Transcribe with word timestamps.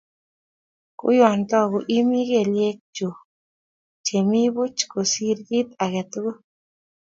Kouyotoku, 0.99 1.77
iimi 1.95 2.19
kelyek 2.29 2.77
chuk 2.95 3.15
chemi 4.05 4.41
buch 4.55 4.79
kosir 4.91 5.37
kit 5.47 5.69
ake 5.83 6.01
tukul 6.11 6.37